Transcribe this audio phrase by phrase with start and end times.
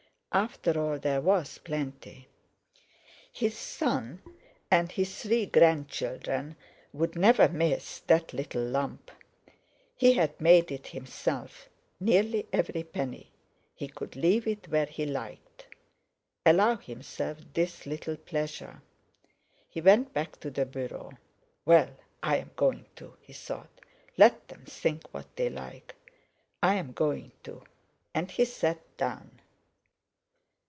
[0.33, 2.29] After all, there was plenty;
[3.33, 4.21] his son
[4.71, 6.55] and his three grandchildren
[6.93, 9.11] would never miss that little lump.
[9.93, 11.67] He had made it himself,
[11.99, 13.33] nearly every penny;
[13.75, 15.67] he could leave it where he liked,
[16.45, 18.81] allow himself this little pleasure.
[19.67, 21.11] He went back to the bureau.
[21.65, 21.93] "Well,
[22.23, 23.81] I'm going to," he thought,
[24.17, 25.93] "let them think what they like.
[26.63, 27.63] I'm going to!"
[28.15, 29.39] And he sat down.